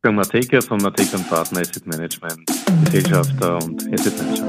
Wolfgang 0.00 0.16
Mateka 0.16 0.60
von 0.60 0.78
Mateka 0.78 1.18
Partner 1.28 1.60
Asset 1.60 1.84
Management, 1.84 2.48
Gesellschafter 2.84 3.56
und 3.56 3.82
Asset 3.92 4.16
Manager. 4.16 4.46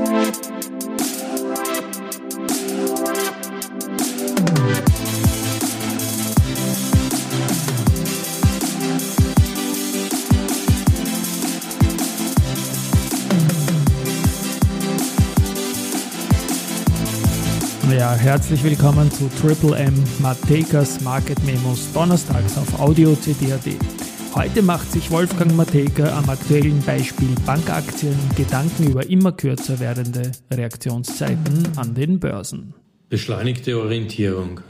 Ja, 17.97 18.13
herzlich 18.13 18.63
willkommen 18.63 19.11
zu 19.11 19.27
Triple 19.41 19.75
M 19.79 19.95
Matekas 20.20 21.02
Market 21.02 21.43
Memos 21.43 21.91
donnerstags 21.91 22.55
auf 22.55 22.79
Audio 22.79 23.16
CD.at. 23.16 23.98
Heute 24.36 24.61
macht 24.61 24.91
sich 24.91 25.09
Wolfgang 25.09 25.55
Mateka 25.55 26.16
am 26.16 26.29
aktuellen 26.29 26.82
Beispiel 26.84 27.29
Bankaktien 27.47 28.15
Gedanken 28.38 28.92
über 28.92 29.10
immer 29.10 29.32
kürzer 29.32 29.79
werdende 29.79 30.32
Reaktionszeiten 30.52 31.68
an 31.75 31.96
den 31.96 32.19
Börsen. 32.19 32.75
Beschleunigte 33.09 33.80
Orientierung. 33.80 34.61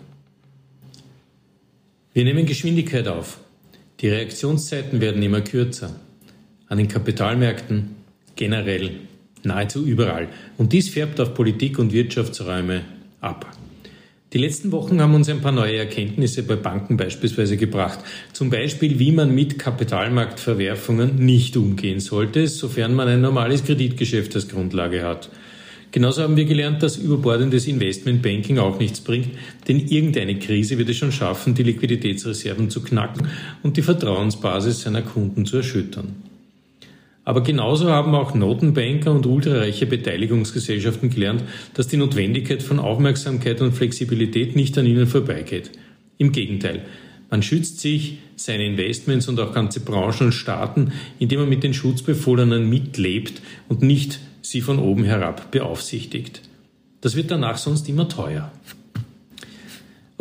Wir 2.13 2.23
nehmen 2.23 2.45
Geschwindigkeit 2.45 3.09
auf. 3.09 3.39
Die 3.99 4.07
Reaktionszeiten 4.07 5.01
werden 5.01 5.21
immer 5.21 5.41
kürzer. 5.41 5.93
An 6.67 6.77
den 6.77 6.87
Kapitalmärkten 6.87 7.95
generell, 8.37 8.91
nahezu 9.43 9.85
überall. 9.85 10.29
Und 10.57 10.71
dies 10.71 10.89
färbt 10.89 11.19
auf 11.19 11.33
Politik 11.33 11.79
und 11.79 11.91
Wirtschaftsräume 11.91 12.85
ab. 13.19 13.45
Die 14.31 14.37
letzten 14.37 14.71
Wochen 14.71 15.01
haben 15.01 15.15
uns 15.15 15.27
ein 15.27 15.41
paar 15.41 15.51
neue 15.51 15.77
Erkenntnisse 15.77 16.43
bei 16.43 16.55
Banken 16.55 16.97
beispielsweise 16.97 17.57
gebracht. 17.57 17.97
Zum 18.31 18.51
Beispiel, 18.51 18.99
wie 18.99 19.11
man 19.11 19.33
mit 19.33 19.57
Kapitalmarktverwerfungen 19.57 21.15
nicht 21.15 21.57
umgehen 21.57 21.99
sollte, 21.99 22.47
sofern 22.47 22.93
man 22.93 23.07
ein 23.07 23.21
normales 23.21 23.63
Kreditgeschäft 23.63 24.35
als 24.35 24.47
Grundlage 24.47 25.01
hat. 25.01 25.31
Genauso 25.91 26.21
haben 26.21 26.37
wir 26.37 26.45
gelernt, 26.45 26.83
dass 26.83 26.97
überbordendes 26.97 27.65
Investmentbanking 27.65 28.59
auch 28.59 28.77
nichts 28.77 29.01
bringt, 29.01 29.29
denn 29.67 29.79
irgendeine 29.79 30.37
Krise 30.37 30.77
wird 30.77 30.89
es 30.89 30.97
schon 30.97 31.11
schaffen, 31.11 31.55
die 31.55 31.63
Liquiditätsreserven 31.63 32.69
zu 32.69 32.83
knacken 32.83 33.29
und 33.63 33.77
die 33.77 33.81
Vertrauensbasis 33.81 34.81
seiner 34.81 35.01
Kunden 35.01 35.47
zu 35.47 35.57
erschüttern. 35.57 36.28
Aber 37.29 37.43
genauso 37.43 37.91
haben 37.91 38.15
auch 38.15 38.33
Notenbanker 38.33 39.11
und 39.11 39.27
ultrareiche 39.27 39.85
Beteiligungsgesellschaften 39.85 41.11
gelernt, 41.11 41.43
dass 41.75 41.87
die 41.87 41.97
Notwendigkeit 41.97 42.63
von 42.63 42.79
Aufmerksamkeit 42.79 43.61
und 43.61 43.73
Flexibilität 43.73 44.55
nicht 44.55 44.75
an 44.79 44.87
ihnen 44.87 45.05
vorbeigeht. 45.05 45.69
Im 46.17 46.31
Gegenteil, 46.31 46.87
man 47.29 47.43
schützt 47.43 47.81
sich, 47.81 48.17
seine 48.35 48.65
Investments 48.65 49.27
und 49.27 49.39
auch 49.39 49.53
ganze 49.53 49.81
Branchen 49.81 50.25
und 50.25 50.31
Staaten, 50.31 50.91
indem 51.19 51.41
man 51.41 51.49
mit 51.49 51.61
den 51.61 51.75
Schutzbefohlenen 51.75 52.67
mitlebt 52.67 53.43
und 53.67 53.83
nicht 53.83 54.19
sie 54.41 54.61
von 54.61 54.79
oben 54.79 55.03
herab 55.03 55.51
beaufsichtigt. 55.51 56.41
Das 56.99 57.15
wird 57.15 57.29
danach 57.29 57.59
sonst 57.59 57.87
immer 57.89 58.09
teuer. 58.09 58.51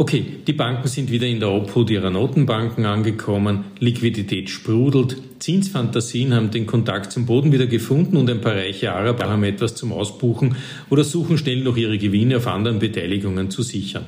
Okay, 0.01 0.25
die 0.47 0.53
Banken 0.53 0.87
sind 0.87 1.11
wieder 1.11 1.27
in 1.27 1.41
der 1.41 1.51
Obhut 1.51 1.91
ihrer 1.91 2.11
Notenbanken 2.11 2.87
angekommen, 2.87 3.65
Liquidität 3.81 4.49
sprudelt, 4.49 5.17
Zinsfantasien 5.41 6.33
haben 6.33 6.53
den 6.53 6.67
Kontakt 6.67 7.11
zum 7.11 7.27
Boden 7.27 7.51
wieder 7.51 7.67
gefunden 7.67 8.17
und 8.17 8.31
ein 8.31 8.41
paar 8.41 8.55
reiche 8.55 8.93
Araber 8.93 9.29
haben 9.29 9.43
etwas 9.43 9.75
zum 9.75 9.93
Ausbuchen 9.93 10.55
oder 10.89 11.03
suchen 11.03 11.37
schnell 11.37 11.65
noch 11.65 11.77
ihre 11.77 11.99
Gewinne 11.99 12.37
auf 12.37 12.47
anderen 12.47 12.79
Beteiligungen 12.79 13.51
zu 13.51 13.65
sichern. 13.65 14.07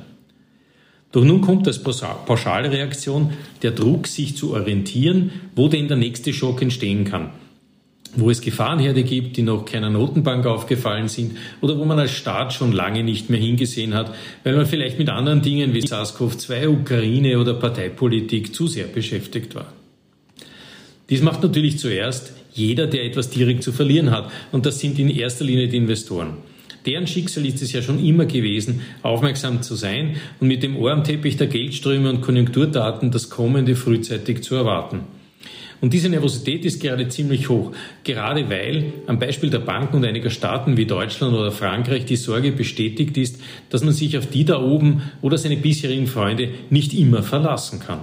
Doch 1.10 1.24
nun 1.24 1.40
kommt 1.40 1.66
als 1.66 1.82
Pauschalreaktion 1.82 3.32
der 3.62 3.72
Druck, 3.72 4.06
sich 4.06 4.36
zu 4.36 4.52
orientieren, 4.54 5.32
wo 5.56 5.66
denn 5.66 5.88
der 5.88 5.96
nächste 5.96 6.32
Schock 6.32 6.62
entstehen 6.62 7.04
kann 7.04 7.30
wo 8.16 8.30
es 8.30 8.40
Gefahrenherde 8.40 9.04
gibt, 9.04 9.36
die 9.36 9.42
noch 9.42 9.64
keiner 9.64 9.90
Notenbank 9.90 10.46
aufgefallen 10.46 11.08
sind 11.08 11.36
oder 11.60 11.78
wo 11.78 11.84
man 11.84 11.98
als 11.98 12.10
Staat 12.10 12.52
schon 12.52 12.72
lange 12.72 13.04
nicht 13.04 13.30
mehr 13.30 13.40
hingesehen 13.40 13.94
hat, 13.94 14.14
weil 14.44 14.56
man 14.56 14.66
vielleicht 14.66 14.98
mit 14.98 15.08
anderen 15.08 15.42
Dingen 15.42 15.74
wie 15.74 15.80
SARS-CoV-2, 15.80 16.68
Ukraine 16.68 17.38
oder 17.38 17.54
Parteipolitik 17.54 18.54
zu 18.54 18.66
sehr 18.66 18.86
beschäftigt 18.86 19.54
war. 19.54 19.72
Dies 21.08 21.22
macht 21.22 21.42
natürlich 21.42 21.78
zuerst 21.78 22.32
jeder, 22.52 22.86
der 22.86 23.04
etwas 23.04 23.30
direkt 23.30 23.62
zu 23.62 23.72
verlieren 23.72 24.10
hat, 24.10 24.30
und 24.52 24.66
das 24.66 24.80
sind 24.80 24.98
in 24.98 25.08
erster 25.08 25.44
Linie 25.44 25.68
die 25.68 25.76
Investoren. 25.76 26.38
Deren 26.86 27.06
Schicksal 27.06 27.44
ist 27.44 27.60
es 27.60 27.72
ja 27.72 27.82
schon 27.82 28.04
immer 28.04 28.24
gewesen, 28.24 28.80
aufmerksam 29.02 29.62
zu 29.62 29.74
sein 29.74 30.16
und 30.40 30.48
mit 30.48 30.62
dem 30.62 30.76
Ohr 30.76 30.92
am 30.92 31.04
Teppich 31.04 31.36
der 31.36 31.46
Geldströme 31.46 32.08
und 32.08 32.22
Konjunkturdaten 32.22 33.10
das 33.10 33.28
Kommende 33.28 33.76
frühzeitig 33.76 34.42
zu 34.42 34.54
erwarten. 34.54 35.00
Und 35.80 35.94
diese 35.94 36.10
Nervosität 36.10 36.64
ist 36.66 36.80
gerade 36.80 37.08
ziemlich 37.08 37.48
hoch, 37.48 37.72
gerade 38.04 38.50
weil 38.50 38.92
am 39.06 39.18
Beispiel 39.18 39.48
der 39.48 39.60
Banken 39.60 39.96
und 39.96 40.04
einiger 40.04 40.28
Staaten 40.28 40.76
wie 40.76 40.84
Deutschland 40.84 41.34
oder 41.34 41.52
Frankreich 41.52 42.04
die 42.04 42.16
Sorge 42.16 42.52
bestätigt 42.52 43.16
ist, 43.16 43.40
dass 43.70 43.82
man 43.82 43.94
sich 43.94 44.18
auf 44.18 44.26
die 44.26 44.44
da 44.44 44.60
oben 44.62 45.02
oder 45.22 45.38
seine 45.38 45.56
bisherigen 45.56 46.06
Freunde 46.06 46.50
nicht 46.68 46.92
immer 46.92 47.22
verlassen 47.22 47.80
kann. 47.80 48.00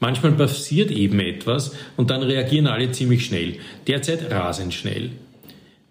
Manchmal 0.00 0.32
passiert 0.32 0.90
eben 0.90 1.20
etwas 1.20 1.74
und 1.96 2.10
dann 2.10 2.22
reagieren 2.22 2.66
alle 2.66 2.90
ziemlich 2.90 3.24
schnell, 3.24 3.54
derzeit 3.86 4.30
rasend 4.30 4.74
schnell. 4.74 5.10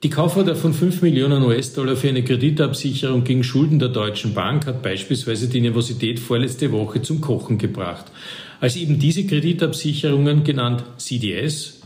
Die 0.04 0.10
Kauforder 0.10 0.56
von 0.56 0.74
5 0.74 1.04
Millionen 1.04 1.44
US-Dollar 1.44 1.96
für 1.96 2.10
eine 2.10 2.24
Kreditabsicherung 2.24 3.24
gegen 3.24 3.44
Schulden 3.44 3.78
der 3.78 3.90
Deutschen 3.90 4.34
Bank 4.34 4.66
hat 4.66 4.82
beispielsweise 4.82 5.48
die 5.48 5.62
Nervosität 5.62 6.20
vorletzte 6.20 6.72
Woche 6.72 7.04
zum 7.04 7.22
Kochen 7.22 7.60
gebracht 7.60 8.06
als 8.60 8.78
eben 8.78 8.98
diese 8.98 9.26
Kreditabsicherungen, 9.26 10.44
genannt 10.44 10.84
CDS 10.98 11.82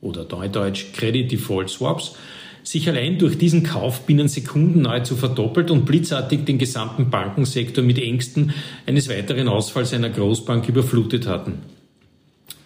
oder 0.00 0.26
Neudeutsch 0.30 0.92
Credit 0.94 1.30
Default 1.30 1.68
Swaps, 1.68 2.14
sich 2.62 2.88
allein 2.88 3.18
durch 3.18 3.36
diesen 3.36 3.64
Kauf 3.64 4.06
binnen 4.06 4.28
Sekunden 4.28 4.82
nahezu 4.82 5.16
verdoppelt 5.16 5.70
und 5.70 5.84
blitzartig 5.84 6.44
den 6.46 6.58
gesamten 6.58 7.10
Bankensektor 7.10 7.84
mit 7.84 7.98
Ängsten 7.98 8.52
eines 8.86 9.10
weiteren 9.10 9.48
Ausfalls 9.48 9.92
einer 9.92 10.10
Großbank 10.10 10.68
überflutet 10.68 11.26
hatten. 11.26 11.60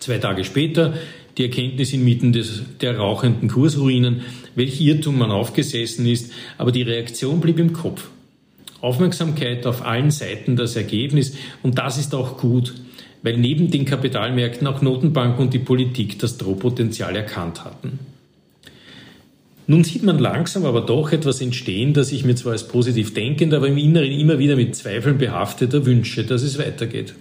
Zwei 0.01 0.19
Tage 0.19 0.45
später 0.45 0.95
die 1.39 1.45
Erkenntnis 1.45 1.93
inmitten 1.93 2.33
des, 2.33 2.63
der 2.81 2.99
rauchenden 2.99 3.49
Kursruinen, 3.49 4.23
welch 4.55 4.81
Irrtum 4.81 5.19
man 5.19 5.31
aufgesessen 5.31 6.07
ist, 6.07 6.33
aber 6.59 6.73
die 6.73 6.83
Reaktion 6.83 7.41
blieb 7.41 7.59
im 7.59 7.73
Kopf. 7.73 8.09
Aufmerksamkeit 8.81 9.65
auf 9.67 9.83
allen 9.85 10.11
Seiten 10.11 10.57
das 10.57 10.77
Ergebnis 10.77 11.37
und 11.63 11.79
das 11.79 11.99
ist 11.99 12.15
auch 12.15 12.37
gut 12.37 12.75
weil 13.23 13.39
neben 13.39 13.71
den 13.71 13.85
Kapitalmärkten 13.85 14.67
auch 14.67 14.83
Notenbanken 14.83 15.41
und 15.45 15.55
die 15.55 15.61
Politik 15.61 16.19
das 16.19 16.39
Drohpotenzial 16.39 17.15
erkannt 17.17 17.65
hatten. 17.65 18.01
Nun 19.69 19.85
sieht 19.85 20.03
man 20.03 20.19
langsam 20.19 20.67
aber 20.67 20.81
doch 20.81 21.13
etwas 21.13 21.41
entstehen, 21.41 21.95
das 21.95 22.11
ich 22.11 22.25
mir 22.25 22.35
zwar 22.35 22.53
als 22.53 22.67
positiv 22.67 23.15
denkend, 23.15 23.55
aber 23.55 23.69
im 23.69 23.79
Inneren 23.79 24.11
immer 24.11 24.41
wieder 24.41 24.57
mit 24.57 24.75
Zweifeln 24.75 25.19
behafteter 25.19 25.87
wünsche, 25.87 26.25
dass 26.25 26.43
es 26.43 26.59
weitergeht. 26.59 27.15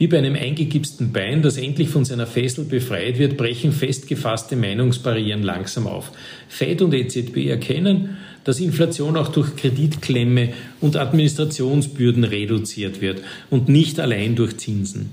Wie 0.00 0.06
bei 0.06 0.16
einem 0.16 0.34
eingegipsten 0.34 1.12
Bein, 1.12 1.42
das 1.42 1.58
endlich 1.58 1.90
von 1.90 2.06
seiner 2.06 2.26
Fessel 2.26 2.64
befreit 2.64 3.18
wird, 3.18 3.36
brechen 3.36 3.70
festgefasste 3.70 4.56
Meinungsbarrieren 4.56 5.42
langsam 5.42 5.86
auf. 5.86 6.12
Fed 6.48 6.80
und 6.80 6.94
EZB 6.94 7.48
erkennen, 7.48 8.16
dass 8.44 8.60
Inflation 8.60 9.18
auch 9.18 9.28
durch 9.28 9.56
Kreditklemme 9.56 10.54
und 10.80 10.96
Administrationsbürden 10.96 12.24
reduziert 12.24 13.02
wird 13.02 13.20
und 13.50 13.68
nicht 13.68 14.00
allein 14.00 14.36
durch 14.36 14.56
Zinsen. 14.56 15.10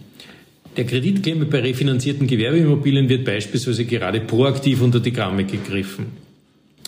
Der 0.77 0.85
Kreditklemme 0.85 1.47
bei 1.47 1.59
refinanzierten 1.59 2.25
Gewerbeimmobilien 2.25 3.09
wird 3.09 3.25
beispielsweise 3.25 3.83
gerade 3.83 4.21
proaktiv 4.21 4.81
unter 4.81 5.01
die 5.01 5.11
Gramme 5.11 5.43
gegriffen. 5.43 6.05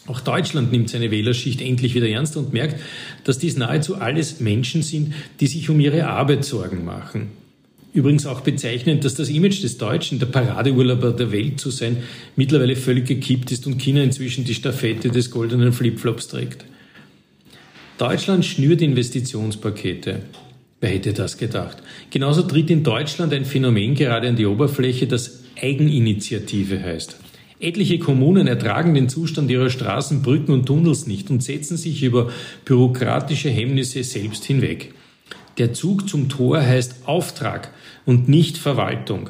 Auch 0.08 0.22
Deutschland 0.22 0.72
nimmt 0.72 0.90
seine 0.90 1.12
Wählerschicht 1.12 1.62
endlich 1.62 1.96
wieder 1.96 2.08
ernst 2.08 2.38
und 2.38 2.54
merkt, 2.54 2.82
dass 3.26 3.40
dies 3.40 3.58
nahezu 3.58 3.98
alles 3.98 4.40
Menschen 4.40 4.84
sind, 4.84 5.14
die 5.42 5.48
sich 5.48 5.70
um 5.70 5.82
ihre 5.82 6.08
Arbeit 6.08 6.46
Sorgen 6.46 6.86
machen. 6.86 7.39
Übrigens 7.92 8.28
auch 8.28 8.42
bezeichnend, 8.42 9.04
dass 9.04 9.16
das 9.16 9.30
Image 9.30 9.64
des 9.64 9.78
Deutschen, 9.78 10.20
der 10.20 10.28
Paradeurlauber 10.28 11.12
der 11.12 11.32
Welt 11.32 11.60
zu 11.60 11.72
sein, 11.72 11.98
mittlerweile 12.36 12.76
völlig 12.76 13.08
gekippt 13.08 13.52
ist 13.52 13.66
und 13.66 13.80
China 13.80 14.04
inzwischen 14.04 14.46
die 14.46 14.54
Stafette 14.54 15.10
des 15.10 15.32
goldenen 15.32 15.74
Flipflops 15.74 16.28
trägt. 16.28 16.66
Deutschland 17.98 18.46
schnürt 18.46 18.82
Investitionspakete. 18.82 20.22
Wer 20.82 20.90
hätte 20.90 21.14
das 21.14 21.38
gedacht? 21.38 21.78
Genauso 22.12 22.44
tritt 22.44 22.70
in 22.70 22.84
Deutschland 22.84 23.34
ein 23.34 23.44
Phänomen 23.44 23.96
gerade 23.96 24.30
an 24.30 24.36
die 24.36 24.46
Oberfläche, 24.46 25.08
das 25.08 25.44
Eigeninitiative 25.62 26.82
heißt. 26.82 27.18
Etliche 27.60 28.00
Kommunen 28.00 28.48
ertragen 28.48 28.94
den 28.94 29.10
Zustand 29.10 29.52
ihrer 29.52 29.70
Straßen, 29.70 30.22
Brücken 30.22 30.54
und 30.54 30.66
Tunnels 30.66 31.08
nicht 31.08 31.30
und 31.30 31.44
setzen 31.44 31.76
sich 31.76 32.04
über 32.04 32.32
bürokratische 32.64 33.50
Hemmnisse 33.50 34.04
selbst 34.04 34.46
hinweg. 34.46 34.94
Der 35.60 35.74
Zug 35.74 36.08
zum 36.08 36.30
Tor 36.30 36.62
heißt 36.62 37.06
Auftrag 37.06 37.72
und 38.06 38.30
nicht 38.30 38.58
Verwaltung. 38.58 39.30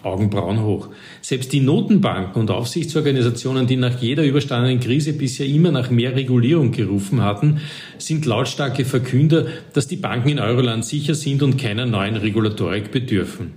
Augenbrauen 0.00 0.62
hoch. 0.62 0.90
Selbst 1.20 1.52
die 1.52 1.58
Notenbanken 1.58 2.40
und 2.40 2.52
Aufsichtsorganisationen, 2.52 3.66
die 3.66 3.74
nach 3.74 4.00
jeder 4.00 4.22
überstandenen 4.22 4.78
Krise 4.78 5.12
bisher 5.12 5.46
immer 5.46 5.72
nach 5.72 5.90
mehr 5.90 6.14
Regulierung 6.14 6.70
gerufen 6.70 7.22
hatten, 7.22 7.60
sind 7.98 8.26
lautstarke 8.26 8.84
Verkünder, 8.84 9.46
dass 9.72 9.88
die 9.88 9.96
Banken 9.96 10.28
in 10.28 10.38
Euroland 10.38 10.84
sicher 10.84 11.16
sind 11.16 11.42
und 11.42 11.56
keiner 11.56 11.84
neuen 11.84 12.14
Regulatorik 12.14 12.92
bedürfen. 12.92 13.54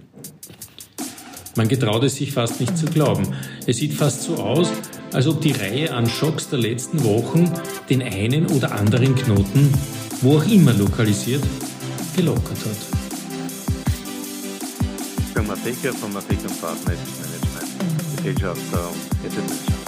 Man 1.56 1.68
getraut 1.68 2.04
es 2.04 2.16
sich 2.16 2.32
fast 2.32 2.60
nicht 2.60 2.76
zu 2.76 2.88
glauben. 2.88 3.28
Es 3.68 3.78
sieht 3.78 3.94
fast 3.94 4.24
so 4.24 4.38
aus, 4.38 4.72
als 5.14 5.28
ob 5.28 5.42
die 5.42 5.52
Reihe 5.52 5.94
an 5.94 6.10
Schocks 6.10 6.50
der 6.50 6.60
letzten 6.60 7.04
Wochen 7.04 7.52
den 7.88 8.02
einen 8.02 8.48
oder 8.48 8.72
anderen 8.72 9.14
Knoten, 9.14 9.72
wo 10.22 10.38
auch 10.38 10.48
immer 10.48 10.74
lokalisiert, 10.74 11.44
gelockert 12.20 12.60
hat. 12.66 12.78
Firma 15.34 15.56
Becker, 15.64 15.94
Firma 15.94 16.20
Becker 16.28 16.50
und 16.50 16.62
Partner 16.62 16.94
Management, 17.22 18.18
Gesellschafter 18.18 18.90
und 18.90 19.26
Asset 19.26 19.48
Manager. 19.48 19.79